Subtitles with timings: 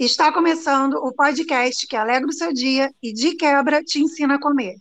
[0.00, 4.40] Está começando o podcast que alegra o seu dia e de quebra te ensina a
[4.40, 4.76] comer.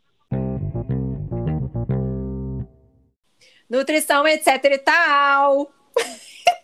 [3.70, 5.70] Nutrição, etc e tal.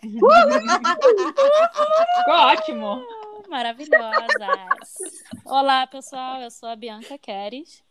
[2.29, 3.05] ótimo.
[3.49, 4.23] Maravilhosas.
[5.43, 6.41] Olá, pessoal.
[6.41, 7.83] Eu sou a Bianca Queres.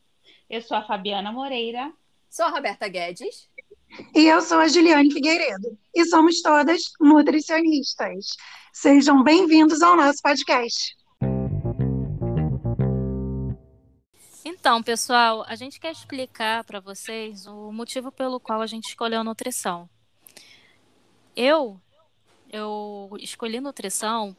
[0.49, 1.93] Eu sou a Fabiana Moreira.
[2.31, 3.51] Sou a Roberta Guedes.
[4.15, 5.79] E eu sou a Juliane Figueiredo.
[5.95, 8.27] E somos todas nutricionistas.
[8.73, 10.97] Sejam bem-vindos ao nosso podcast.
[14.45, 19.21] Então, pessoal, a gente quer explicar para vocês o motivo pelo qual a gente escolheu
[19.21, 19.89] a nutrição.
[21.37, 21.81] Eu,
[22.51, 24.37] eu escolhi nutrição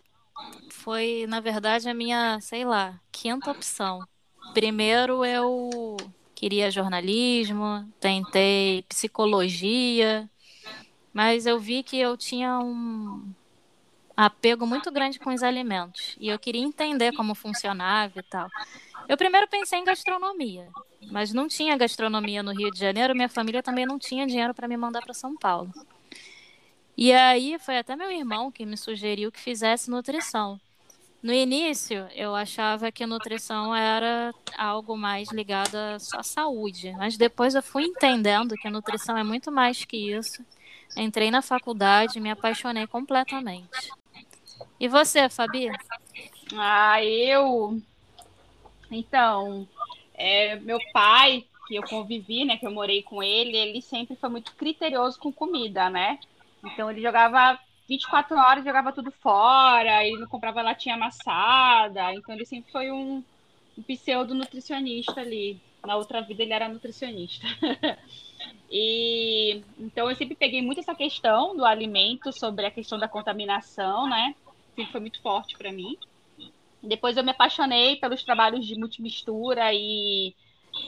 [0.70, 4.05] foi, na verdade, a minha, sei lá, quinta opção.
[4.53, 5.98] Primeiro eu
[6.45, 10.30] queria jornalismo, tentei psicologia,
[11.12, 13.34] mas eu vi que eu tinha um
[14.16, 18.47] apego muito grande com os alimentos e eu queria entender como funcionava e tal.
[19.09, 20.70] Eu primeiro pensei em gastronomia,
[21.09, 24.67] mas não tinha gastronomia no Rio de Janeiro, minha família também não tinha dinheiro para
[24.67, 25.73] me mandar para São Paulo.
[26.95, 30.61] E aí foi até meu irmão que me sugeriu que fizesse nutrição.
[31.26, 37.64] No início, eu achava que nutrição era algo mais ligado à saúde, mas depois eu
[37.64, 40.45] fui entendendo que nutrição é muito mais que isso.
[40.95, 43.92] Entrei na faculdade e me apaixonei completamente.
[44.80, 45.72] E você, Fabi?
[46.56, 47.82] Ah, eu.
[48.92, 49.67] Então,
[50.14, 54.30] é, meu pai, que eu convivi, né, que eu morei com ele, ele sempre foi
[54.30, 56.20] muito criterioso com comida, né?
[56.64, 62.45] Então ele jogava 24 horas jogava tudo fora, ele não comprava latinha amassada, então ele
[62.45, 63.23] sempre foi um,
[63.77, 65.59] um pseudo nutricionista ali.
[65.86, 67.45] Na outra vida ele era nutricionista.
[68.72, 74.09] e então eu sempre peguei muito essa questão do alimento, sobre a questão da contaminação,
[74.09, 74.36] né?
[74.75, 75.95] Sempre foi muito forte para mim.
[76.81, 80.36] Depois eu me apaixonei pelos trabalhos de multimistura e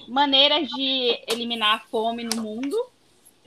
[0.08, 2.76] maneiras de eliminar a fome no mundo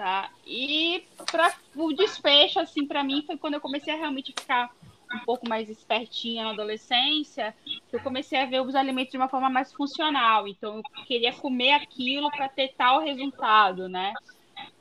[0.01, 0.31] tá?
[0.47, 4.75] E para o desfecho, assim, para mim foi quando eu comecei a realmente ficar
[5.15, 7.55] um pouco mais espertinha na adolescência,
[7.93, 10.49] eu comecei a ver os alimentos de uma forma mais funcional.
[10.49, 14.15] Então, eu queria comer aquilo para ter tal resultado, né?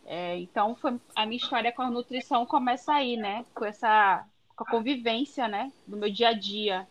[0.05, 3.43] É, então, foi, a minha história com a nutrição começa aí, né?
[3.53, 4.25] Com essa
[4.55, 5.69] com a convivência, né?
[5.85, 6.87] Do meu dia a dia.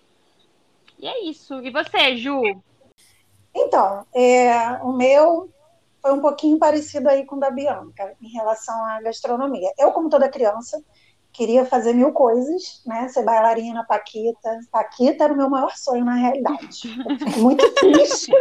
[0.99, 1.63] E é isso.
[1.63, 2.43] E você, Ju?
[3.55, 5.49] Então, é, o meu
[6.09, 9.71] foi um pouquinho parecido aí com o da Bianca, em relação à gastronomia.
[9.79, 10.83] Eu, como toda criança,
[11.35, 13.09] queria fazer mil coisas, né?
[13.09, 14.59] Ser bailarina, Paquita.
[14.73, 16.89] Paquita era o meu maior sonho, na realidade.
[17.19, 18.33] fico muito triste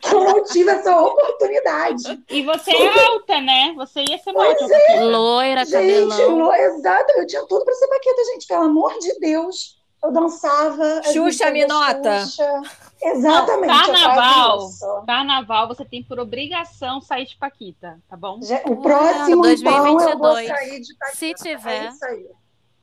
[0.00, 2.22] que eu não tive essa oportunidade.
[2.30, 3.74] E você é alta, né?
[3.76, 5.04] Você ia ser muito é.
[5.04, 6.50] loira, cabelão.
[6.50, 7.12] Gente, exato.
[7.14, 8.46] Eu tinha tudo para ser Paquita, gente.
[8.46, 9.79] Pelo amor de Deus.
[10.02, 11.02] Eu dançava.
[11.12, 12.20] Xuxa me nota.
[12.20, 12.62] Xuxa.
[13.02, 13.72] Exatamente.
[13.72, 14.68] carnaval.
[15.06, 18.38] Carnaval, você tem por obrigação sair de Paquita, tá bom?
[18.66, 21.16] O próximo, ah, então, eu vou sair de Paquita.
[21.16, 21.86] Se tiver.
[21.86, 21.90] É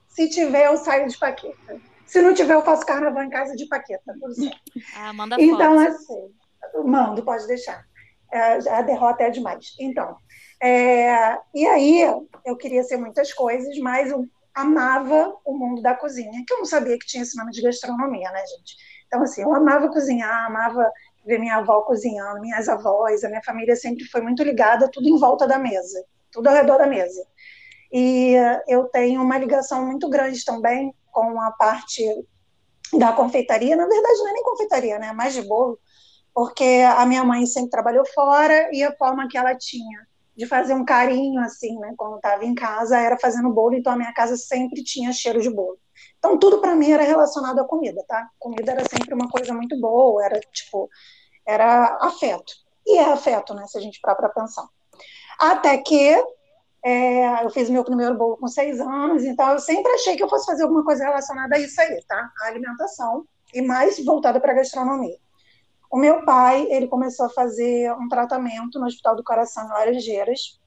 [0.08, 1.80] Se tiver, eu saio de Paquita.
[2.06, 4.16] Se não tiver, eu faço carnaval em casa de Paquita.
[4.96, 5.88] Ah, manda então, foto.
[5.88, 6.34] assim,
[6.84, 7.86] mando, pode deixar.
[8.32, 9.76] É, a derrota é demais.
[9.80, 10.18] Então,
[10.62, 12.02] é, e aí
[12.46, 16.66] eu queria ser muitas coisas, mas eu amava o mundo da cozinha, que eu não
[16.66, 18.76] sabia que tinha esse nome de gastronomia, né, gente?
[19.06, 20.92] Então, assim, eu amava cozinhar, amava
[21.24, 25.20] ver minha avó cozinhando, minhas avós, a minha família sempre foi muito ligada, tudo em
[25.20, 27.24] volta da mesa, tudo ao redor da mesa.
[27.94, 28.34] E
[28.68, 32.04] eu tenho uma ligação muito grande também com a parte
[32.98, 35.78] da confeitaria, na verdade não é nem confeitaria, né, é mais de bolo,
[36.34, 40.08] porque a minha mãe sempre trabalhou fora e a forma que ela tinha
[40.38, 43.96] de fazer um carinho, assim, né, quando estava em casa, era fazendo bolo, então a
[43.96, 45.80] minha casa sempre tinha cheiro de bolo.
[46.20, 48.30] Então, tudo para mim era relacionado à comida, tá?
[48.38, 50.88] Comida era sempre uma coisa muito boa, era tipo,
[51.46, 52.54] era afeto.
[52.86, 54.68] E é afeto, né, se a gente parar para pensar.
[55.40, 56.24] Até que
[56.86, 60.30] é, eu fiz meu primeiro bolo com seis anos, então eu sempre achei que eu
[60.30, 62.32] fosse fazer alguma coisa relacionada a isso aí, tá?
[62.44, 65.18] A alimentação, e mais voltada para gastronomia.
[65.90, 70.60] O meu pai, ele começou a fazer um tratamento no Hospital do Coração em Laranjeiras,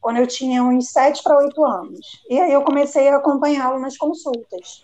[0.00, 2.22] quando eu tinha uns sete para oito anos.
[2.28, 4.82] E aí eu comecei a acompanhá-lo nas consultas.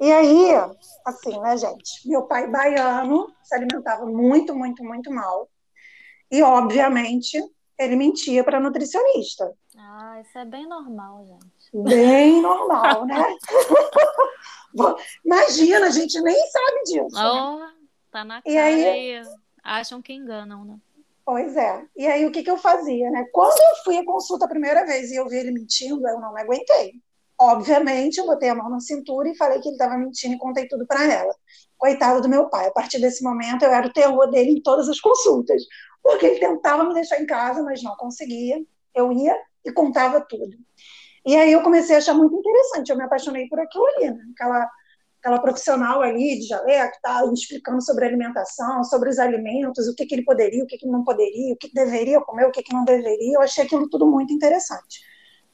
[0.00, 0.50] E aí,
[1.04, 2.08] assim, né, gente?
[2.08, 5.48] Meu pai baiano se alimentava muito, muito, muito mal.
[6.30, 7.38] E, obviamente,
[7.78, 9.52] ele mentia para nutricionista.
[9.78, 11.84] Ah, isso é bem normal, gente.
[11.84, 13.36] Bem normal, né?
[15.24, 17.16] Imagina, a gente nem sabe disso.
[17.16, 17.71] Oh, né?
[18.12, 19.22] Tá na cara e aí,
[19.64, 20.78] acham que enganam, né?
[21.24, 21.86] Pois é.
[21.96, 23.24] E aí, o que, que eu fazia, né?
[23.32, 26.34] Quando eu fui à consulta a primeira vez e eu vi ele mentindo, eu não
[26.34, 26.94] me aguentei.
[27.40, 30.66] Obviamente, eu botei a mão na cintura e falei que ele estava mentindo e contei
[30.68, 31.34] tudo para ela.
[31.78, 32.66] Coitado do meu pai.
[32.66, 35.62] A partir desse momento, eu era o terror dele em todas as consultas,
[36.02, 38.60] porque ele tentava me deixar em casa, mas não conseguia.
[38.94, 40.56] Eu ia e contava tudo.
[41.24, 42.90] E aí eu comecei a achar muito interessante.
[42.90, 44.22] Eu me apaixonei por aquilo ali, né?
[44.34, 44.68] aquela,
[45.22, 50.16] aquela profissional ali de jaleco, tá, explicando sobre alimentação, sobre os alimentos, o que, que
[50.16, 52.84] ele poderia, o que, que não poderia, o que deveria comer, o que, que não
[52.84, 53.36] deveria.
[53.36, 55.00] Eu achei aquilo tudo muito interessante.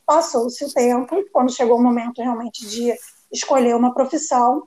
[0.07, 2.95] Passou-se o tempo, quando chegou o momento realmente de
[3.31, 4.67] escolher uma profissão,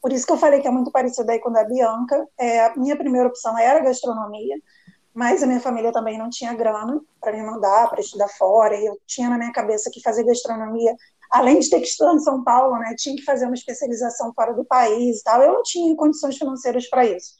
[0.00, 2.26] por isso que eu falei que é muito parecido aí com a da Bianca.
[2.36, 4.56] É, a minha primeira opção era gastronomia,
[5.14, 8.84] mas a minha família também não tinha grana para me mandar para estudar fora, e
[8.84, 10.92] eu tinha na minha cabeça que fazer gastronomia,
[11.32, 14.52] além de ter que estudar em São Paulo, né, tinha que fazer uma especialização fora
[14.52, 15.42] do país e tal.
[15.42, 17.34] Eu não tinha condições financeiras para isso.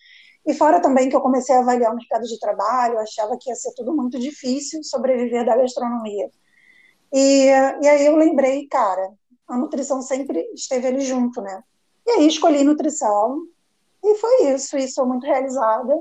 [0.46, 3.54] E fora também que eu comecei a avaliar o mercado de trabalho, achava que ia
[3.54, 6.30] ser tudo muito difícil sobreviver da gastronomia.
[7.12, 9.12] E, e aí eu lembrei, cara,
[9.46, 11.62] a nutrição sempre esteve ali junto, né?
[12.06, 13.46] E aí escolhi nutrição
[14.02, 15.94] e foi isso, e sou muito realizada.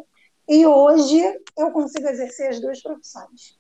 [0.48, 1.22] E hoje
[1.58, 3.60] eu consigo exercer as duas profissões.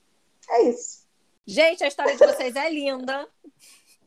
[0.49, 1.01] É isso.
[1.45, 3.27] Gente, a história de vocês é linda.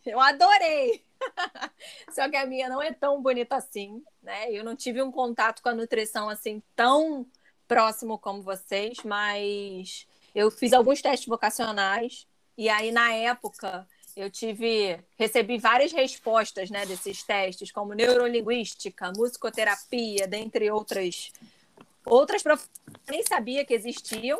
[0.04, 1.04] Eu adorei.
[2.12, 4.50] Só que a minha não é tão bonita assim, né?
[4.52, 7.26] Eu não tive um contato com a nutrição assim tão
[7.66, 13.86] próximo como vocês, mas eu fiz alguns testes vocacionais e aí, na época,
[14.16, 21.32] eu tive, recebi várias respostas né, desses testes, como neurolinguística, musicoterapia, dentre outras
[22.06, 22.70] outras profissões
[23.08, 24.38] nem sabia que existiam.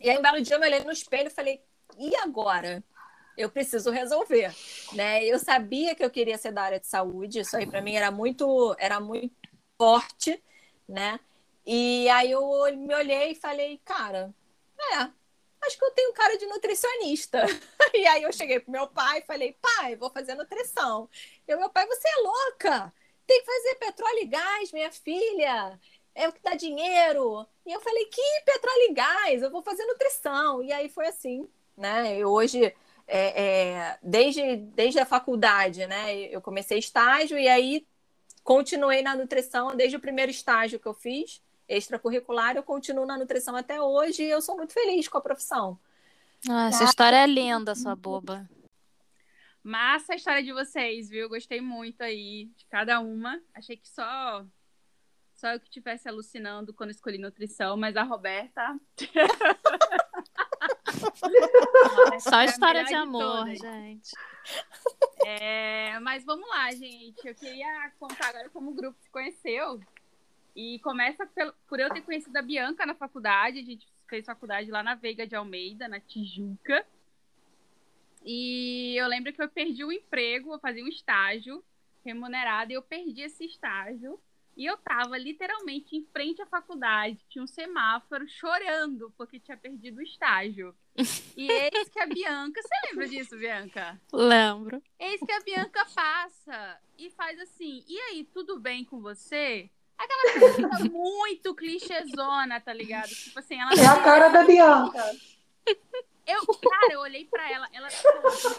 [0.00, 1.60] E aí, um belo dia, eu me olhei no espelho e falei,
[1.98, 2.82] e agora?
[3.36, 4.54] Eu preciso resolver,
[4.92, 5.24] né?
[5.24, 8.10] Eu sabia que eu queria ser da área de saúde, isso aí para mim era
[8.10, 9.34] muito, era muito
[9.78, 10.42] forte,
[10.88, 11.18] né?
[11.66, 12.42] E aí eu
[12.76, 14.34] me olhei e falei, cara,
[14.78, 15.08] é,
[15.66, 17.42] acho que eu tenho cara de nutricionista.
[17.94, 21.10] E aí eu cheguei pro meu pai e falei, pai, vou fazer nutrição.
[21.46, 22.92] E meu pai, você é louca!
[23.26, 25.78] Tem que fazer petróleo e gás, minha filha.
[26.14, 27.46] É o que dá dinheiro.
[27.66, 29.42] E eu falei, que petróleo e gás?
[29.42, 30.62] Eu vou fazer nutrição.
[30.62, 31.46] E aí foi assim,
[31.76, 32.16] né?
[32.16, 32.74] Eu hoje,
[33.06, 36.14] é, é, desde, desde a faculdade, né?
[36.14, 37.86] Eu comecei estágio e aí
[38.42, 43.56] continuei na nutrição desde o primeiro estágio que eu fiz extracurricular, eu continuo na nutrição
[43.56, 45.78] até hoje e eu sou muito feliz com a profissão.
[46.48, 48.48] Ah, essa história é linda, sua boba.
[49.62, 51.28] Massa a história de vocês, viu?
[51.28, 53.40] Gostei muito aí de cada uma.
[53.54, 54.44] Achei que só
[55.34, 58.78] só eu que estivesse alucinando quando escolhi nutrição, mas a Roberta.
[62.20, 64.10] só é história de amor, de gente.
[65.24, 67.26] É, mas vamos lá, gente.
[67.26, 69.80] Eu queria contar agora como o grupo se conheceu.
[70.54, 71.26] E começa
[71.66, 73.58] por eu ter conhecido a Bianca na faculdade.
[73.58, 76.84] A gente fez faculdade lá na Veiga de Almeida, na Tijuca.
[78.24, 81.64] E eu lembro que eu perdi o emprego, eu fazia um estágio
[82.04, 84.20] remunerado e eu perdi esse estágio.
[84.56, 89.98] E eu tava literalmente em frente à faculdade, tinha um semáforo chorando porque tinha perdido
[89.98, 90.74] o estágio.
[91.36, 94.00] E eis que a Bianca, você lembra disso, Bianca?
[94.12, 94.82] Lembro.
[94.98, 100.38] Eis que a Bianca passa e faz assim: "E aí, tudo bem com você?" Aquela
[100.38, 103.08] coisa muito clichêzona, tá ligado?
[103.08, 103.72] Tipo assim, ela.
[103.72, 105.02] É a cara da Bianca.
[106.26, 107.88] Eu, cara, eu olhei pra ela, ela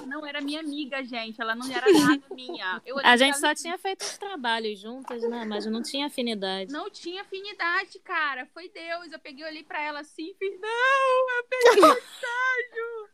[0.05, 1.41] não era minha amiga, gente.
[1.41, 2.81] Ela não era nada minha.
[3.03, 5.45] a gente só tinha feito os trabalhos juntas, né?
[5.45, 6.71] Mas não tinha afinidade.
[6.71, 8.45] Não tinha afinidade, cara.
[8.53, 9.11] Foi Deus.
[9.11, 13.09] Eu peguei, olhei pra ela assim e fiz, não, eu peguei o estágio.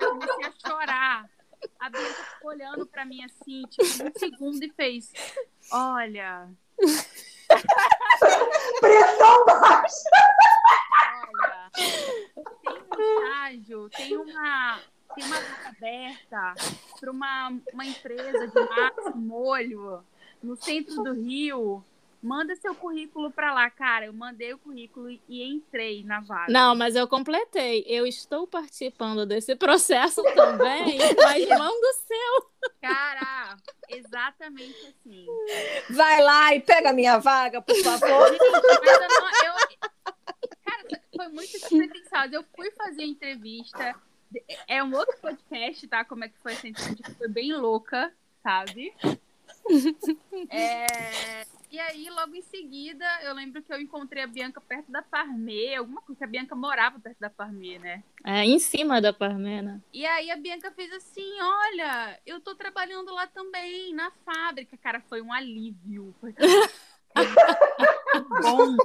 [0.00, 1.30] Eu comecei a chorar.
[1.78, 5.12] A Bianca ficou olhando pra mim assim, tipo, um segundo e fez,
[5.70, 6.48] olha,
[8.80, 10.10] Pressão baixa.
[11.74, 14.80] Tem um estágio, tem uma,
[15.14, 15.36] tem uma
[15.68, 16.54] aberta
[16.98, 20.04] para uma, uma empresa de massa molho
[20.42, 21.84] no centro do Rio
[22.22, 24.04] Manda seu currículo para lá, cara.
[24.06, 26.52] Eu mandei o currículo e entrei na vaga.
[26.52, 27.82] Não, mas eu completei.
[27.86, 32.50] Eu estou participando desse processo também, mas manda o seu.
[32.82, 33.56] Cara,
[33.88, 35.26] exatamente assim.
[35.88, 38.30] Vai lá e pega a minha vaga, por favor.
[38.30, 39.69] Mas eu não, eu,
[41.20, 42.34] foi muito despretensioso.
[42.34, 43.94] Eu fui fazer entrevista.
[44.66, 46.02] É um outro podcast, tá?
[46.02, 47.14] Como é que foi essa entrevista?
[47.14, 48.10] Foi bem louca,
[48.42, 48.94] sabe?
[50.48, 55.02] É, e aí, logo em seguida, eu lembro que eu encontrei a Bianca perto da
[55.02, 58.02] Parmê, alguma coisa, que a Bianca morava perto da Parmê, né?
[58.24, 59.80] É, em cima da Parmê, né?
[59.92, 64.76] E aí a Bianca fez assim: olha, eu tô trabalhando lá também, na fábrica.
[64.78, 66.14] Cara, foi um alívio.
[66.20, 66.34] Foi
[68.42, 68.76] bom.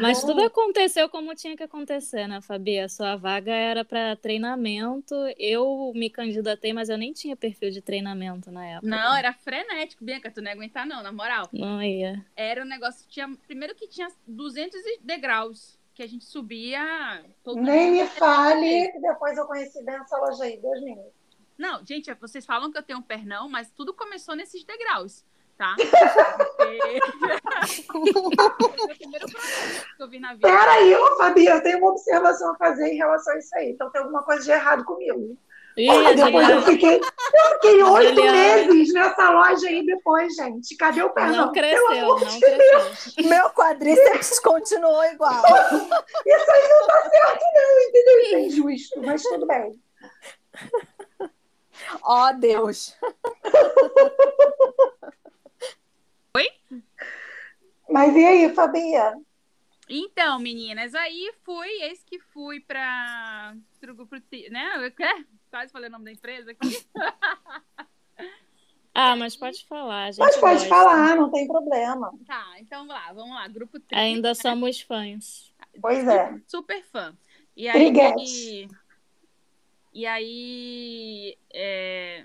[0.00, 2.78] Mas tudo aconteceu como tinha que acontecer, né, Fabi?
[2.78, 5.14] A sua vaga era para treinamento.
[5.38, 8.86] Eu me candidatei, mas eu nem tinha perfil de treinamento na época.
[8.86, 11.48] Não, era frenético, Bianca, tu não ia aguentar não, na moral.
[11.52, 12.24] Não ia.
[12.36, 17.24] Era um negócio, tinha, primeiro que tinha 200 degraus, que a gente subia...
[17.42, 20.94] Todo Nem mundo- me fale, que depois eu conheci bem essa loja aí, Deus me
[20.94, 21.10] livre.
[21.56, 25.24] Não, gente, vocês falam que eu tenho um pernão, mas tudo começou nesses degraus,
[25.56, 25.74] tá?
[29.98, 30.20] Porque...
[30.40, 33.70] Peraí, ô Fabi, eu tenho uma observação a fazer em relação a isso aí.
[33.70, 35.36] Então tem alguma coisa de errado comigo.
[35.76, 40.74] Ih, depois eu fiquei, eu fiquei oito meses nessa loja aí depois, gente.
[40.74, 41.46] Cadê o pernão?
[41.46, 43.28] não cresceu, Pelo amor não de cresceu.
[43.28, 45.34] Meu quadríceps continuou igual.
[45.44, 48.20] Isso aí não tá certo, não, entendeu?
[48.20, 49.78] Isso é injusto, mas tudo bem.
[52.02, 52.96] Ó, Deus.
[57.90, 59.16] Mas e aí, Fabia?
[59.88, 63.54] Então, meninas, aí fui, eis que fui para
[63.88, 64.90] o grupo, Ti- né?
[64.96, 66.84] Quer- quase falei o nome da empresa aqui.
[68.98, 70.10] Ah, mas pode falar.
[70.10, 70.68] Gente Mas pode gosta.
[70.70, 72.10] falar, não tem problema.
[72.26, 73.46] Tá, então vamos lá, vamos lá.
[73.46, 75.52] Grupo Tri, Ainda somos fãs.
[75.82, 76.40] Pois é.
[76.48, 77.14] super fã.
[77.54, 78.68] E aí, Triguete.
[79.92, 82.24] e aí é,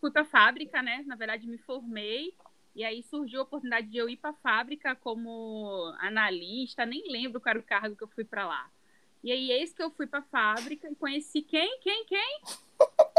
[0.00, 1.02] fui para fábrica, né?
[1.06, 2.34] Na verdade, me formei.
[2.74, 7.50] E aí surgiu a oportunidade de eu ir para fábrica como analista, nem lembro qual
[7.50, 8.70] era o cargo que eu fui para lá.
[9.22, 11.80] E aí, eis que eu fui para fábrica e conheci quem?
[11.80, 12.04] Quem?
[12.04, 12.40] Quem?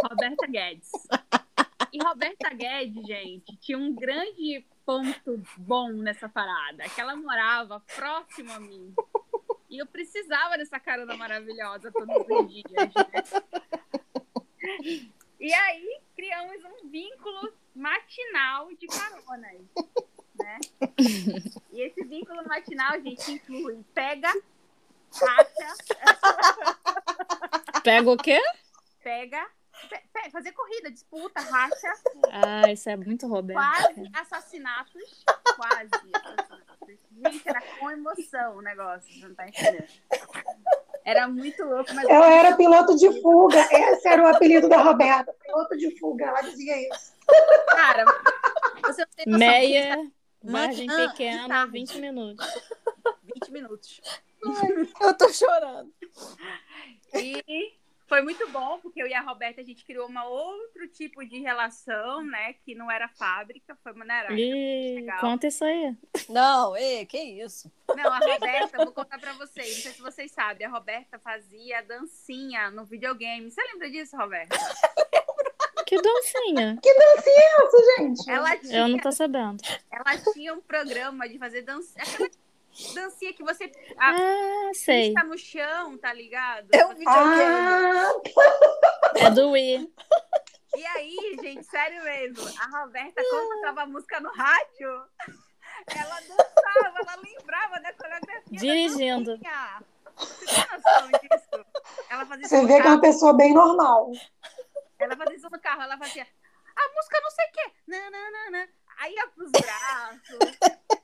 [0.10, 0.92] Roberta Guedes.
[1.92, 8.54] E Roberta Guedes, gente, tinha um grande ponto bom nessa parada, que ela morava próximo
[8.54, 8.94] a mim.
[9.70, 12.90] E eu precisava dessa carona maravilhosa todos os dias, né?
[15.40, 19.62] E aí criamos um vínculo matinal de caronas,
[20.36, 20.60] né?
[21.72, 24.32] E esse vínculo matinal, gente, inclui pega,
[25.14, 25.76] racha,
[27.84, 28.40] Pega o quê?
[29.02, 29.50] pega,
[29.90, 31.94] pe- pe- fazer corrida, disputa, racha,
[32.32, 33.58] Ah, isso é muito Roberto.
[33.58, 35.24] quase assassinatos,
[35.56, 37.00] quase assassinatos.
[37.12, 39.88] Gente, era com emoção o negócio, você não tá entendendo.
[41.10, 43.68] Era muito louco, mas Ela era piloto de fuga.
[43.72, 45.34] Esse era o apelido da Roberta.
[45.44, 46.26] Piloto de fuga.
[46.26, 47.16] Ela dizia isso.
[47.68, 48.06] cara,
[48.84, 50.12] você não tem noção, Meia,
[50.44, 51.72] margem Manhã e pequena, tarde.
[51.72, 52.46] 20 minutos.
[53.36, 54.02] 20 minutos.
[55.02, 55.92] Eu tô chorando.
[57.16, 57.79] E
[58.10, 61.40] foi muito bom, porque eu e a Roberta, a gente criou uma outro tipo de
[61.40, 62.54] relação, né?
[62.66, 64.34] Que não era fábrica, foi maneira.
[64.34, 65.96] Ih, conta isso aí.
[66.28, 67.72] Não, ei, que isso?
[67.88, 71.20] Não, a Roberta, eu vou contar pra vocês, não sei se vocês sabem, a Roberta
[71.20, 73.50] fazia dancinha no videogame.
[73.52, 74.58] Você lembra disso, Roberta?
[75.86, 76.80] Que dancinha.
[76.84, 78.30] Isso, gente.
[78.30, 79.62] Ela tinha, Eu não tô sabendo.
[79.92, 82.04] ela tinha um programa de fazer dancinha.
[82.04, 82.30] Aquela
[82.94, 85.10] dancinha que você a, Ah, sei.
[85.10, 86.68] fica no chão, tá ligado?
[86.74, 87.44] É um videogame.
[87.44, 88.12] Ah,
[89.16, 89.94] É do Wii.
[90.76, 94.90] E aí, gente, sério mesmo, a Roberta, quando tocava música no rádio,
[95.96, 98.42] ela dançava, ela lembrava da coreografia.
[98.52, 99.38] da Dirigindo.
[99.38, 99.84] dancinha.
[100.16, 101.66] Você tem noção disso?
[102.10, 104.12] Ela fazia isso você vê que é uma pessoa bem normal.
[105.00, 108.70] ela fazia isso no carro, ela fazia a música não sei o quê, nananana.
[109.00, 110.99] aí ia pros braços.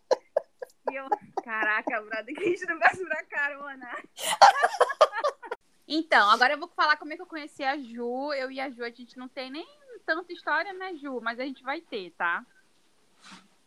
[0.92, 1.08] E eu,
[1.44, 3.90] caraca, brother, que a gente não vai segurar carona.
[5.88, 8.34] Então, agora eu vou falar como é que eu conheci a Ju.
[8.34, 9.68] Eu e a Ju, a gente não tem nem
[10.04, 11.22] tanta história, né, Ju?
[11.22, 12.44] Mas a gente vai ter, tá?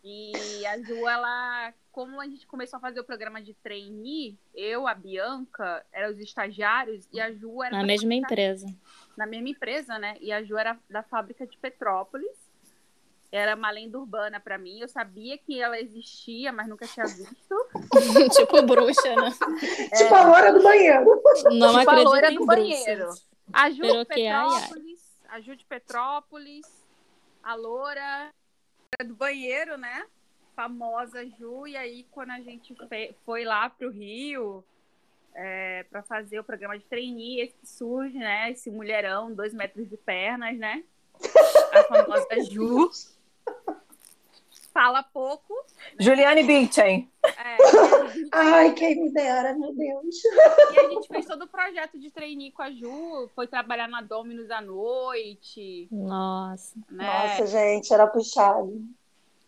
[0.03, 4.89] E a Ju, ela, como a gente começou a fazer o programa de trainee, eu,
[4.89, 8.67] a Bianca, eram os estagiários, e a Ju era Na mesma empresa.
[9.17, 10.17] na mesma empresa, né?
[10.21, 12.48] E a Ju era da fábrica de Petrópolis.
[13.31, 14.81] Era uma lenda urbana pra mim.
[14.81, 17.55] Eu sabia que ela existia, mas nunca tinha visto.
[18.37, 19.31] tipo bruxa, né?
[19.97, 21.05] Tipo a loura do banheiro.
[21.53, 23.09] Não Tipo a acredito loira em do banheiro.
[23.53, 24.61] A Ju de Pero que ai, ai.
[24.61, 25.19] Petrópolis.
[25.29, 26.67] A Ju de Petrópolis.
[27.43, 28.31] A loura
[29.05, 30.07] do banheiro, né?
[30.57, 31.67] Famosa Ju.
[31.67, 32.75] E aí, quando a gente
[33.27, 34.65] foi lá pro Rio
[35.35, 38.51] é, para fazer o programa de trainee, esse que surge, né?
[38.51, 40.83] Esse mulherão, dois metros de pernas, né?
[41.73, 42.91] A famosa Ju.
[44.79, 45.53] Fala pouco.
[45.99, 47.11] Juliane Bündchen.
[47.27, 47.57] É,
[48.31, 50.15] Ai, quem me dera, meu Deus.
[50.73, 53.29] e a gente fez todo o projeto de trainee com a Ju.
[53.35, 55.89] Foi trabalhar na Dominus à noite.
[55.91, 56.77] Nossa.
[56.89, 57.05] Né?
[57.05, 58.81] Nossa, gente, era puxado.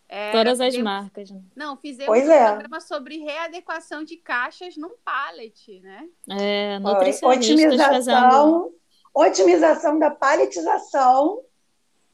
[0.09, 1.31] É, Todas as fizemos- marcas.
[1.31, 1.39] né?
[1.55, 2.47] Não, fizemos Pois um é.
[2.51, 6.09] programa sobre readequação de caixas num pallet, né?
[6.29, 8.17] É, nutricionistas fazendo.
[8.17, 8.73] Otimização,
[9.13, 11.41] otimização da paletização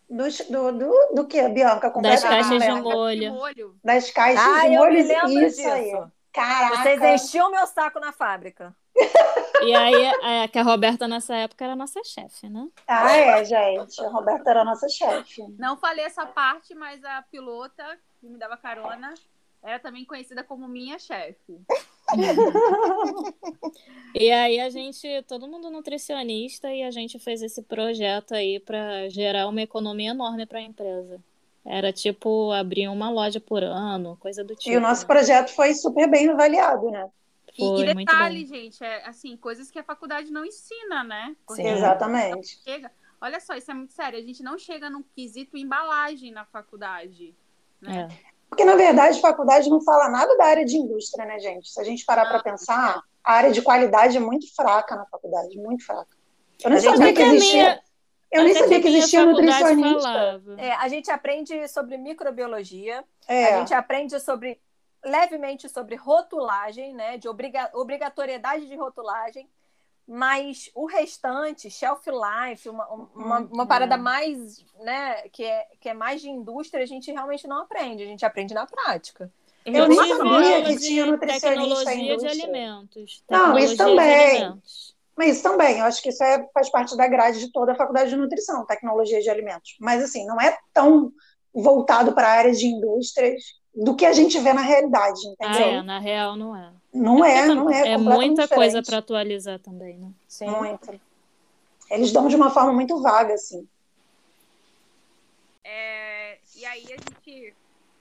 [0.09, 1.89] Dos- do, do, do que, Bianca?
[2.01, 3.77] Das caixas de Ah, molho.
[3.83, 4.93] Das caixas Ah, de eu molho.
[4.93, 5.69] me lembro Isso disso.
[5.69, 5.91] aí.
[6.31, 6.77] Caraca.
[6.83, 8.73] Vocês enchiam meu saco na fábrica.
[9.61, 12.67] E aí, é, que a Roberta nessa época era nossa chefe, né?
[12.87, 13.99] Ah, é, gente.
[14.03, 15.43] A Roberta era nossa chefe.
[15.57, 17.83] Não falei essa parte, mas a pilota
[18.21, 19.13] que me dava carona
[19.63, 21.59] era também conhecida como minha chefe.
[24.15, 29.07] E aí a gente, todo mundo nutricionista, e a gente fez esse projeto aí para
[29.09, 31.19] gerar uma economia enorme para a empresa.
[31.63, 34.71] Era tipo abrir uma loja por ano, coisa do tipo.
[34.71, 37.09] E o nosso projeto foi super bem avaliado, né?
[37.53, 41.35] E, Foi e muito detalhe, gente, é assim, coisas que a faculdade não ensina, né?
[41.45, 41.69] Porque Sim.
[41.69, 42.59] Exatamente.
[42.63, 42.91] chega.
[43.19, 44.17] Olha só, isso é muito sério.
[44.17, 47.35] A gente não chega num quesito embalagem na faculdade.
[47.81, 48.07] Né?
[48.09, 48.36] É.
[48.49, 51.69] Porque, na verdade, faculdade não fala nada da área de indústria, né, gente?
[51.69, 52.43] Se a gente parar para Não.
[52.43, 56.07] pensar, a área de qualidade é muito fraca na faculdade, muito fraca.
[56.63, 57.53] Eu nem gente sabia que existia.
[57.63, 57.81] minha-
[58.31, 60.41] Eu nem até sabia que existia nutricionista.
[60.57, 64.59] É, a gente aprende sobre microbiologia, É, a gente aprende sobre
[65.05, 69.47] levemente sobre rotulagem, né, de obriga obrigatoriedade de rotulagem,
[70.07, 75.89] mas o restante, shelf life, uma, uma, Hum, uma parada mais, né, que é, que
[75.89, 79.31] é mais de indústria, a gente realmente não aprende, a gente aprende na prática.
[79.65, 82.43] Eu nem tive sabia que tinha nutricionista em tecnologia de indústria.
[82.43, 83.23] alimentos.
[83.29, 84.61] Não, isso também.
[85.15, 87.75] Mas isso também, eu acho que isso é, faz parte da grade de toda a
[87.75, 89.75] faculdade de nutrição, tecnologia de alimentos.
[89.79, 91.11] Mas, assim, não é tão
[91.53, 93.41] voltado para a área de indústrias
[93.73, 95.69] do que a gente vê na realidade, Ah, entendeu?
[95.69, 96.71] é, na real não é.
[96.93, 97.79] Não é, Porque não é.
[97.79, 100.11] É completamente muita coisa para atualizar também, né?
[100.27, 100.49] Sim.
[100.49, 100.99] Muito.
[101.89, 103.67] Eles dão de uma forma muito vaga, assim.
[105.63, 107.53] É, e aí a gente.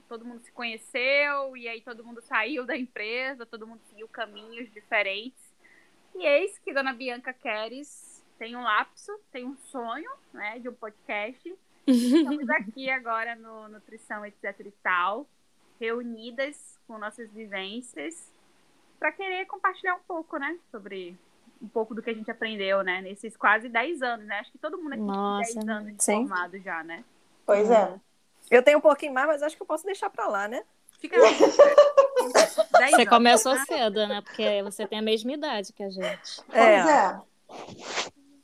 [0.08, 4.72] Todo mundo se conheceu, e aí todo mundo saiu da empresa, todo mundo seguiu caminhos
[4.72, 5.42] diferentes.
[6.14, 10.74] E eis que Dona Bianca Queres tem um lapso, tem um sonho, né, de um
[10.74, 11.54] podcast.
[11.86, 15.26] Estamos aqui agora no Nutrição, etc e tal,
[15.80, 18.32] reunidas com nossas vivências,
[18.98, 21.16] para querer compartilhar um pouco, né, sobre
[21.60, 24.40] um pouco do que a gente aprendeu, né, nesses quase 10 anos, né?
[24.40, 26.28] Acho que todo mundo aqui Nossa, tem 10 anos de sim.
[26.28, 27.04] formado já, né?
[27.46, 27.94] Pois é.
[28.50, 30.62] Eu tenho um pouquinho mais, mas acho que eu posso deixar para lá, né?
[30.98, 31.36] Fica 10
[32.76, 33.64] Você anos, começou né?
[33.66, 34.20] cedo, né?
[34.20, 36.42] Porque você tem a mesma idade que a gente.
[36.48, 37.20] Pois é.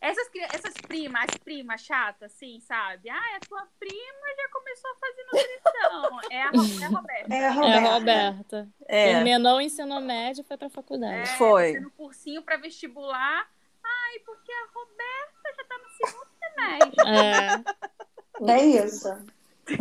[0.04, 3.08] Essas, essas primas, as primas chatas, assim, sabe?
[3.08, 6.20] Ah, a tua prima já começou a fazer nutrição.
[6.30, 7.34] É a, Ro- é a Roberta.
[7.34, 7.88] É, É Roberta.
[7.88, 8.68] a Roberta.
[8.88, 9.12] É.
[9.14, 11.30] Terminou o ensino médio e foi pra É, faculdade.
[11.38, 11.72] Foi.
[11.74, 13.48] Fazendo cursinho pra vestibular.
[13.84, 17.08] Ai, porque a Roberta já tá no segundo semestre.
[17.08, 18.44] É.
[18.44, 19.08] Bem isso.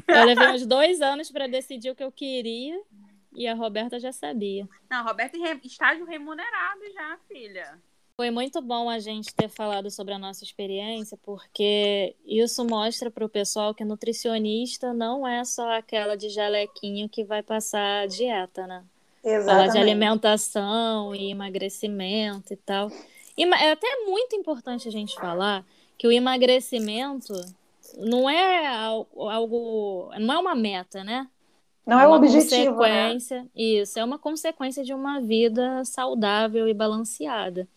[0.07, 2.79] Eu levei uns dois anos pra decidir o que eu queria
[3.33, 4.67] e a Roberta já sabia.
[4.89, 7.79] Não, a Roberta em re- estágio remunerado já, filha.
[8.15, 13.25] Foi muito bom a gente ter falado sobre a nossa experiência, porque isso mostra para
[13.25, 18.83] o pessoal que nutricionista não é só aquela de jalequinho que vai passar dieta, né?
[19.43, 19.77] Falar de Exatamente.
[19.77, 22.91] alimentação e emagrecimento e tal.
[23.35, 25.65] E é até muito importante a gente falar
[25.97, 27.33] que o emagrecimento
[27.97, 31.27] não é al- algo, não é uma meta, né?
[31.85, 33.13] Não é o uma objetivo, né?
[33.13, 37.67] consequência, isso, é uma consequência de uma vida saudável e balanceada.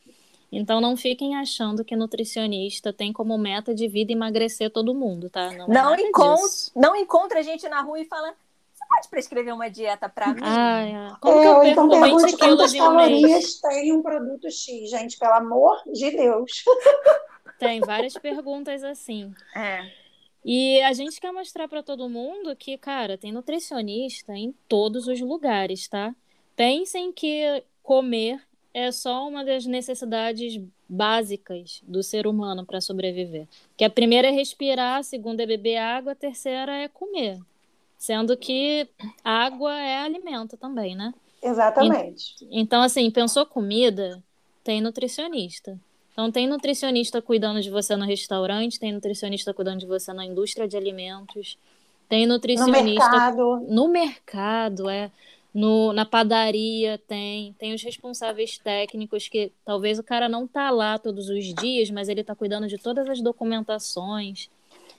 [0.57, 5.51] Então não fiquem achando que nutricionista tem como meta de vida emagrecer todo mundo, tá?
[5.53, 6.73] Não, é Não, disso.
[6.75, 8.35] não encontra a gente na rua e fala:
[8.73, 10.41] você pode prescrever uma dieta para mim?
[10.43, 11.17] Ai, ai.
[11.21, 14.51] Como que É, eu ou perco então 20 pergunte quantas um calorias tem um produto
[14.51, 16.65] X, gente, pelo amor de Deus.
[17.59, 19.33] Tem várias perguntas assim.
[19.55, 19.89] É.
[20.45, 25.21] E a gente quer mostrar para todo mundo que, cara, tem nutricionista em todos os
[25.21, 26.15] lugares, tá?
[26.55, 28.43] Pensem que comer
[28.75, 33.47] é só uma das necessidades básicas do ser humano para sobreviver.
[33.77, 37.39] Que a primeira é respirar, a segunda é beber água, a terceira é comer.
[37.97, 38.89] Sendo que
[39.25, 41.15] água é alimento também, né?
[41.41, 42.35] Exatamente.
[42.51, 44.23] Então, assim, pensou comida,
[44.65, 45.79] tem nutricionista.
[46.13, 50.67] Então, tem nutricionista cuidando de você no restaurante, tem nutricionista cuidando de você na indústria
[50.67, 51.57] de alimentos,
[52.09, 53.67] tem No nutricionista mercado.
[53.69, 55.11] no mercado, é.
[55.55, 60.99] No, na padaria tem, tem os responsáveis técnicos que talvez o cara não tá lá
[60.99, 64.51] todos os dias, mas ele tá cuidando de todas as documentações,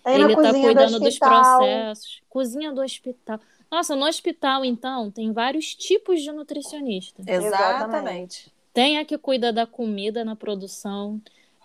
[0.05, 2.21] ele tá cozinha do cuidando dos processos.
[2.29, 3.39] Cozinha do hospital.
[3.69, 7.21] Nossa, no hospital, então, tem vários tipos de nutricionista.
[7.27, 8.53] Exatamente.
[8.73, 11.19] Tem a que cuida da comida na produção,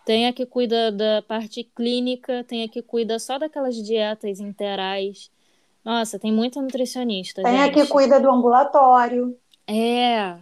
[0.04, 5.30] tem a que cuida da parte clínica, tem a que cuida só daquelas dietas interais.
[5.84, 7.74] Nossa, tem muita nutricionista, Tem a gente.
[7.74, 9.36] que cuida do ambulatório.
[9.66, 10.36] É,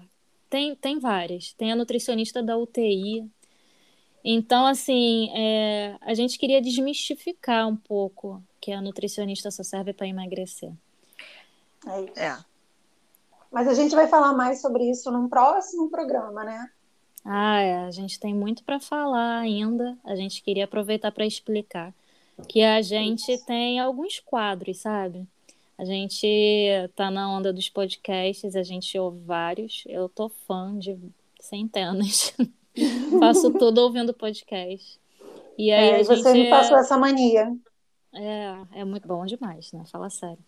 [0.51, 1.53] tem, tem várias.
[1.53, 3.29] Tem a nutricionista da UTI.
[4.25, 10.09] Então, assim, é, a gente queria desmistificar um pouco que a nutricionista só serve para
[10.09, 10.73] emagrecer.
[11.87, 12.19] É isso.
[12.19, 12.39] É.
[13.51, 16.71] Mas a gente vai falar mais sobre isso num próximo programa, né?
[17.25, 19.97] Ah, é, a gente tem muito para falar ainda.
[20.05, 21.95] A gente queria aproveitar para explicar
[22.47, 25.27] que a gente tem alguns quadros, sabe?
[25.79, 26.27] A gente
[26.97, 29.85] tá na onda dos podcasts, a gente ouve vários.
[29.87, 30.99] Eu tô fã de
[31.41, 32.35] centenas.
[33.19, 34.99] Faço tudo ouvindo podcast.
[35.59, 37.57] E aí É, a e você gente me passou essa mania.
[38.15, 39.85] é, é muito bom demais, né?
[39.87, 40.39] Fala sério.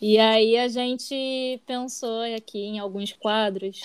[0.00, 3.80] E aí a gente pensou aqui em alguns quadros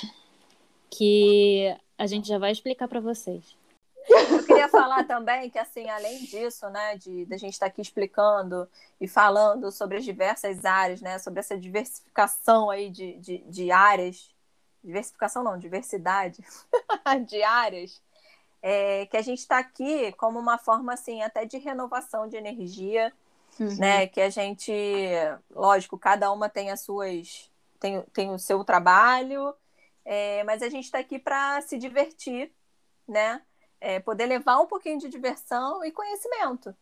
[0.89, 3.57] que a gente já vai explicar para vocês.
[4.69, 8.67] Falar também que, assim, além disso, né, de, de a gente estar aqui explicando
[8.99, 14.33] e falando sobre as diversas áreas, né, sobre essa diversificação aí de, de, de áreas,
[14.83, 16.43] diversificação não, diversidade
[17.27, 18.01] de áreas,
[18.61, 23.13] é, que a gente está aqui como uma forma, assim, até de renovação de energia,
[23.77, 24.71] né, que a gente,
[25.51, 29.53] lógico, cada uma tem as suas, tem, tem o seu trabalho,
[30.05, 32.51] é, mas a gente está aqui para se divertir,
[33.07, 33.41] né,
[33.83, 36.73] é, poder levar um pouquinho de diversão e conhecimento,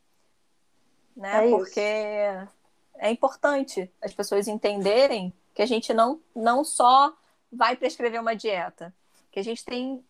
[1.18, 1.48] né?
[1.48, 1.50] É.
[1.50, 7.12] Porque é importante as pessoas entenderem que a gente não, não só
[7.52, 8.94] vai prescrever uma dieta,
[9.32, 10.06] que a gente tem,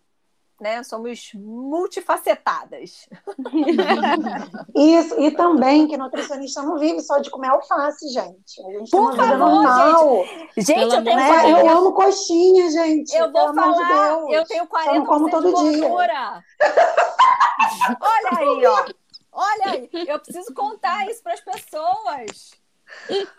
[0.62, 0.84] né?
[0.84, 3.10] Somos multifacetadas.
[4.76, 8.62] Isso, e também que nutricionista não vive só de comer alface, gente.
[8.65, 10.26] A gente tem Por uma vida favor, normal.
[10.56, 11.24] Gente, Pelo eu tenho né?
[11.24, 13.13] de 40 Eu amo coxinha, gente.
[13.15, 14.34] Eu vou de falar, Deus.
[14.34, 15.89] eu tenho Só não 40% como de todo dia.
[18.00, 18.86] Olha aí, ó.
[19.34, 19.89] Olha aí.
[20.08, 22.62] Eu preciso contar isso para as pessoas.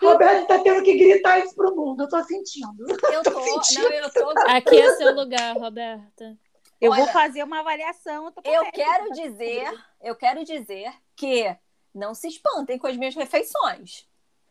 [0.00, 2.86] Roberto tá tendo que gritar isso pro mundo, eu tô sentindo.
[3.12, 3.92] Eu tô, não, sentindo.
[3.92, 6.36] eu tô Aqui é seu lugar, Roberta.
[6.82, 8.32] Eu Olha, vou fazer uma avaliação.
[8.42, 11.56] Eu, Eu quero dizer, eu quero dizer que
[11.94, 14.04] não se espantem com as minhas refeições.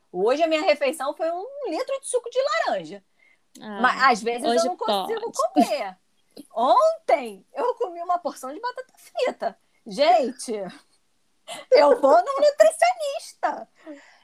[0.09, 3.03] Hoje a minha refeição foi um litro de suco de laranja.
[3.59, 5.37] Ah, Mas às vezes eu não consigo pode.
[5.53, 5.97] comer.
[6.55, 9.59] Ontem eu comi uma porção de batata frita.
[9.85, 10.53] Gente,
[11.69, 13.67] eu vou no nutricionista.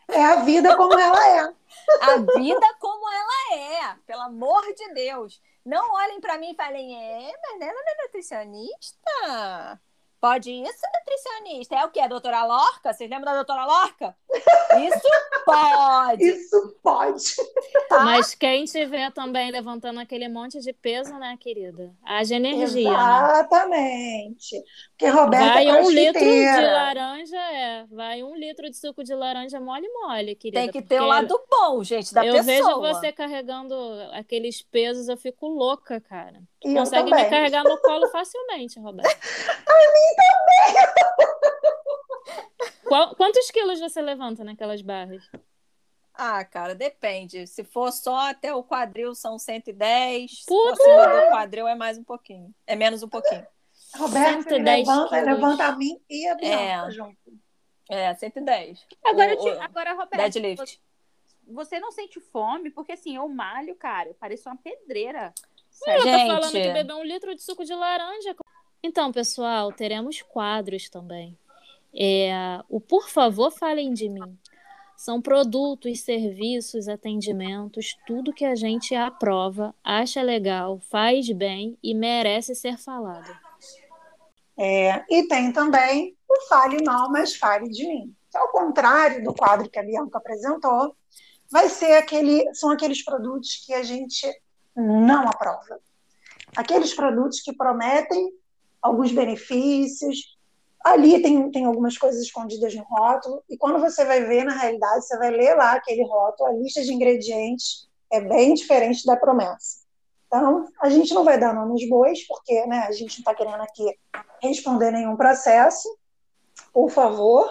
[0.07, 1.53] É a vida como ela é.
[2.01, 5.41] A vida como ela é, pelo amor de Deus.
[5.67, 9.81] Não olhem para mim e falem, é, mas ela não é nutricionista?
[10.19, 11.75] Pode isso, nutricionista?
[11.75, 11.99] É o quê?
[11.99, 12.91] A doutora Lorca?
[12.91, 14.15] Vocês lembram da doutora Lorca?
[14.79, 15.07] Isso
[15.45, 17.35] pode, Isso pode.
[17.87, 17.99] tá?
[18.03, 21.93] Mas quem tiver também levantando aquele monte de peso, né, querida?
[22.03, 22.97] Haja energia, né?
[22.97, 24.63] Exatamente.
[24.91, 27.85] Porque Roberta Vai é um litro de laranja, é.
[27.85, 30.59] Vai um litro de suco de laranja mole mole, querida.
[30.61, 32.81] Tem que ter o lado bom, gente, da eu pessoa.
[32.81, 33.75] vejo você carregando
[34.13, 36.41] aqueles pesos, eu fico louca, cara.
[36.63, 38.79] E eu Consegue me carregar no colo facilmente,
[40.07, 41.07] Roberto.
[42.87, 45.23] Qual- quantos quilos você levanta naquelas barras?
[46.13, 47.45] Ah, cara, depende.
[47.45, 50.39] Se for só até o quadril, são 110.
[50.39, 50.75] Se Puta!
[50.77, 52.53] for acima do quadril, é mais um pouquinho.
[52.65, 53.45] É menos um pouquinho.
[53.95, 55.25] Roberta 110 levanta, quilos.
[55.25, 56.91] levanta a mim e a Bianca É.
[56.91, 57.17] junto.
[57.89, 58.85] É, 110.
[59.05, 60.81] Agora, O- te- agora Roberto, Deadlift.
[61.47, 62.69] você não sente fome?
[62.71, 64.09] Porque assim, eu malho, cara.
[64.09, 65.33] Eu pareço uma pedreira.
[65.69, 66.03] Sério.
[66.03, 66.27] tá Gente.
[66.27, 68.35] falando que bebeu um litro de suco de laranja.
[68.81, 71.37] Então, pessoal, teremos quadros também.
[71.93, 74.37] É, o Por Favor Falem de Mim.
[74.95, 82.55] São produtos, serviços, atendimentos, tudo que a gente aprova, acha legal, faz bem e merece
[82.55, 83.29] ser falado.
[84.57, 88.15] É, e tem também o Fale Mal, mas Fale de Mim.
[88.33, 90.95] Ao contrário do quadro que a Bianca apresentou,
[91.49, 94.27] vai ser aquele, são aqueles produtos que a gente
[94.75, 95.79] não aprova.
[96.55, 98.31] Aqueles produtos que prometem
[98.81, 100.37] alguns benefícios.
[100.83, 105.05] Ali tem, tem algumas coisas escondidas no rótulo, e quando você vai ver, na realidade,
[105.05, 109.85] você vai ler lá aquele rótulo, a lista de ingredientes é bem diferente da promessa.
[110.27, 113.61] Então, a gente não vai dar nomes bois, porque né, a gente não está querendo
[113.61, 113.97] aqui
[114.41, 115.87] responder nenhum processo,
[116.73, 117.49] por favor,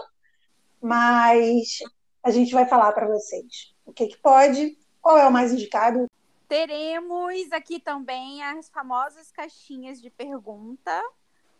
[0.81, 1.79] mas
[2.23, 6.07] a gente vai falar para vocês o que, que pode, qual é o mais indicado.
[6.49, 11.03] Teremos aqui também as famosas caixinhas de pergunta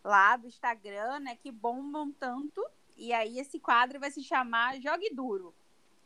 [0.03, 1.35] lá do Instagram, né?
[1.35, 2.63] Que bombam tanto.
[2.95, 5.53] E aí esse quadro vai se chamar Jogue Duro.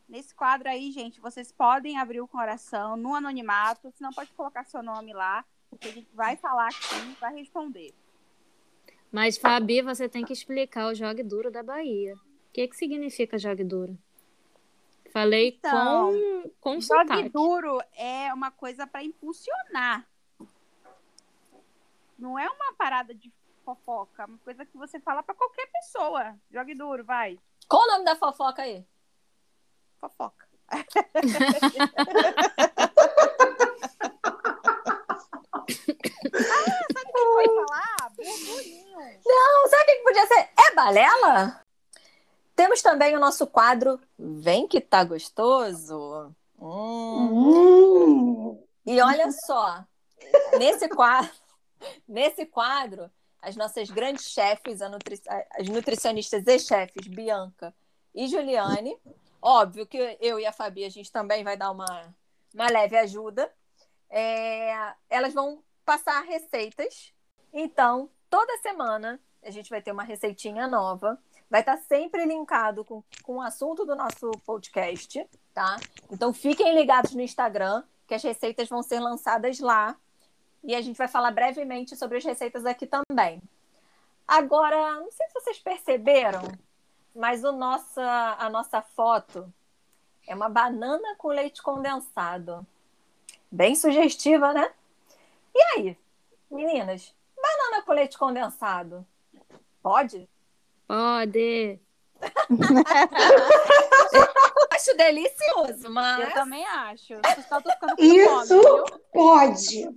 [0.09, 4.83] Nesse quadro aí, gente, vocês podem abrir o coração no anonimato, senão pode colocar seu
[4.83, 5.45] nome lá,
[5.79, 7.93] que a gente vai falar aqui e vai responder.
[9.11, 12.15] Mas, Fabi, você tem que explicar o jogue duro da Bahia.
[12.15, 13.97] O que, que significa jogue duro?
[15.11, 17.29] Falei Então, com, com Jogue sotaque.
[17.29, 20.07] duro é uma coisa para impulsionar.
[22.17, 23.31] Não é uma parada de
[23.65, 26.35] fofoca, é uma coisa que você fala para qualquer pessoa.
[26.51, 27.37] Jogue duro, vai.
[27.67, 28.85] Qual o nome da fofoca aí?
[29.99, 30.47] fofoca.
[36.21, 38.09] Pode falar?
[38.15, 38.97] Burburinho.
[39.25, 40.49] Não, sabe o que que podia ser?
[40.57, 41.60] É balela?
[42.55, 46.33] Temos também o nosso quadro Vem que tá gostoso.
[46.59, 47.29] Hum.
[47.31, 48.63] Hum.
[48.85, 49.83] E olha só,
[50.57, 51.31] nesse quadro,
[52.07, 53.09] nesse quadro,
[53.41, 55.21] as nossas grandes chefes, nutri-
[55.57, 57.73] as nutricionistas e chefes, Bianca
[58.13, 58.95] e Juliane,
[59.41, 62.13] óbvio que eu e a Fabi, a gente também vai dar uma,
[62.53, 63.51] uma leve ajuda.
[64.09, 67.13] É, elas vão passar receitas.
[67.53, 71.17] Então, toda semana a gente vai ter uma receitinha nova.
[71.51, 75.75] Vai estar sempre linkado com, com o assunto do nosso podcast, tá?
[76.09, 79.97] Então, fiquem ligados no Instagram, que as receitas vão ser lançadas lá.
[80.63, 83.43] E a gente vai falar brevemente sobre as receitas aqui também.
[84.25, 86.41] Agora, não sei se vocês perceberam,
[87.13, 89.53] mas o nossa, a nossa foto
[90.25, 92.65] é uma banana com leite condensado.
[93.51, 94.71] Bem sugestiva, né?
[95.53, 95.97] E aí,
[96.49, 99.05] meninas, banana com leite condensado?
[99.83, 100.29] Pode?
[100.91, 101.79] Pode.
[104.71, 106.27] Acho delicioso, mas.
[106.27, 107.13] Eu também acho.
[107.13, 109.89] Eu só tô ficando com Isso fome, pode.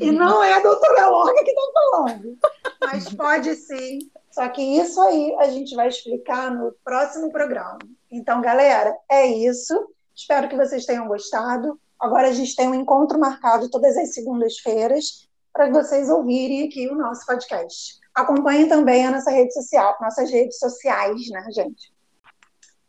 [0.00, 2.38] E não é a doutora Lorca que está falando.
[2.80, 3.98] Mas pode sim.
[4.30, 7.78] Só que isso aí a gente vai explicar no próximo programa.
[8.12, 9.74] Então, galera, é isso.
[10.14, 11.80] Espero que vocês tenham gostado.
[11.98, 16.94] Agora a gente tem um encontro marcado todas as segundas-feiras para vocês ouvirem aqui o
[16.94, 18.01] nosso podcast.
[18.14, 21.92] Acompanhem também a nossa rede social, nossas redes sociais, né, gente?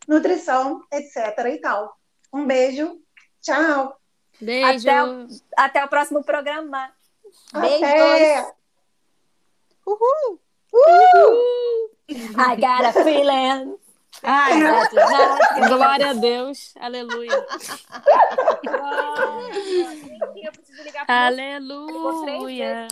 [0.07, 1.15] Nutrição, etc.
[1.53, 1.97] e tal.
[2.33, 2.99] Um beijo.
[3.41, 3.95] Tchau.
[4.41, 4.89] Beijo.
[4.89, 6.91] Até o- Até o próximo programa.
[7.53, 7.83] Beijos.
[7.83, 8.53] Até.
[12.35, 13.77] I got a feeling.
[14.23, 14.59] Ai,
[15.67, 16.73] glória a Deus.
[16.79, 17.45] Aleluia.
[20.35, 22.87] Eu preciso ligar três Aleluia.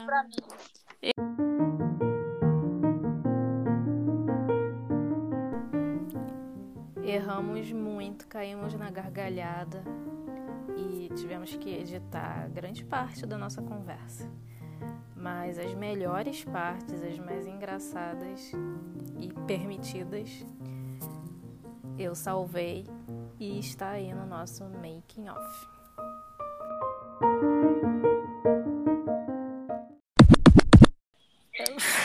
[7.12, 9.84] Erramos muito, caímos na gargalhada
[10.78, 14.32] e tivemos que editar grande parte da nossa conversa.
[15.14, 18.54] Mas as melhores partes, as mais engraçadas
[19.20, 20.30] e permitidas,
[22.00, 22.88] eu salvei
[23.38, 25.68] e está aí no nosso making off.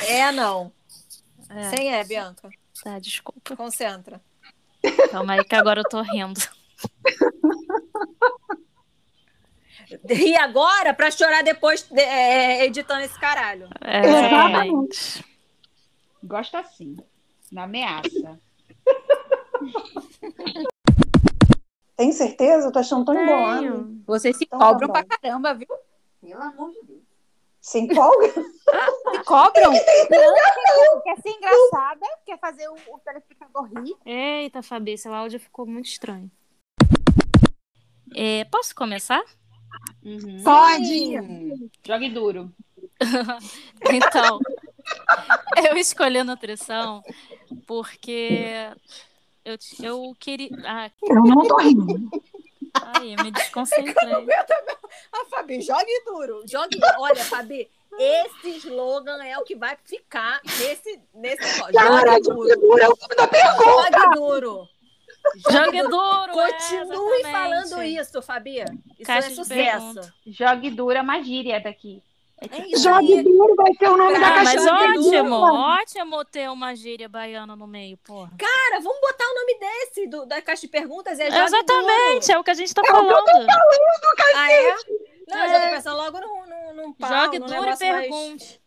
[0.08, 0.72] É, não.
[1.48, 2.50] É, Sem é, Bianca.
[2.82, 3.54] tá, desculpa.
[3.54, 4.20] Concentra.
[5.10, 6.40] Calma aí que agora eu tô rindo.
[10.08, 13.68] E agora, pra chorar depois de- é, editando esse caralho.
[13.80, 15.24] É, Exatamente.
[16.24, 16.96] Gosta assim.
[17.52, 18.38] Na ameaça.
[21.96, 22.66] Tem certeza?
[22.68, 23.14] Eu tô achando tão.
[23.14, 24.02] Tenho.
[24.06, 25.68] Vocês se Então tá cobram pra caramba, viu?
[26.20, 26.75] Pelo amor de Deus.
[27.66, 28.28] Se empolga?
[28.32, 29.72] Se cobram.
[29.72, 33.96] Não, quer ser engraçada, quer fazer o, o telespectador rir.
[34.06, 36.30] Eita, Fabi, seu áudio ficou muito estranho.
[38.14, 39.20] É, posso começar?
[40.44, 41.18] Pode.
[41.84, 42.52] Jogue duro.
[43.92, 44.38] Então,
[45.68, 47.02] eu escolhi a nutrição
[47.66, 48.52] porque
[49.44, 50.50] eu, eu queria.
[50.64, 52.08] Ah, Eu não tô rindo.
[52.82, 54.26] Ai, eu me desconcentrei.
[55.12, 56.42] Ah, Fabi, jogue duro.
[56.46, 56.78] Jogue.
[56.98, 61.00] Olha, Fabi, esse slogan é o que vai ficar nesse.
[61.14, 61.72] nesse...
[61.72, 62.80] Cara, Jogue duro.
[62.80, 63.64] é o nome da pergunta.
[63.64, 64.68] Jogue duro.
[65.50, 66.32] Jogue duro!
[66.32, 68.58] Continue é, falando isso, Fabi.
[68.98, 70.12] Isso Caixa é sucesso.
[70.26, 72.02] Jogue dura, uma gíria daqui.
[72.38, 75.36] É isso Jogue duro vai ser o nome da Ah, mas caixa de Jogue ótimo,
[75.36, 78.30] ótimo ter uma gíria baiana no meio, porra.
[78.38, 81.18] Cara, vamos botar o nome desse do, da caixa de perguntas.
[81.18, 83.24] É Exatamente, é o que a gente tá É o que eu falando.
[83.24, 83.46] Duro.
[84.34, 84.74] Ah, é?
[85.28, 85.70] Não, eu já tô É.
[85.70, 88.00] pensando logo num, num, num pau, Jogue num duro e negócio mais...
[88.02, 88.60] pergunte.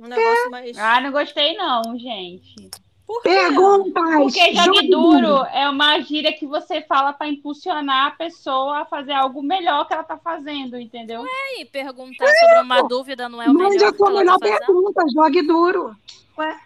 [0.00, 0.76] Um negócio mais...
[0.78, 2.70] Ah, não gostei não, gente.
[3.06, 4.16] Por Perguntas!
[4.16, 9.12] Porque jogue duro é uma gíria que você fala para impulsionar a pessoa a fazer
[9.12, 11.20] algo melhor que ela está fazendo, entendeu?
[11.20, 13.92] Ué, e perguntar é, sobre uma dúvida não é o Mande melhor.
[13.98, 15.94] Mande a melhor pergunta, jogue duro.
[16.38, 16.60] Ué.